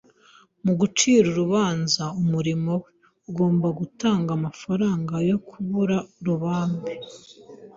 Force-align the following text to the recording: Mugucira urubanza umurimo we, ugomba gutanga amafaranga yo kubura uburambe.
Mugucira 0.63 1.25
urubanza 1.33 2.03
umurimo 2.21 2.71
we, 2.83 2.87
ugomba 3.29 3.67
gutanga 3.79 4.29
amafaranga 4.37 5.13
yo 5.29 5.37
kubura 5.47 5.97
uburambe. 6.21 6.93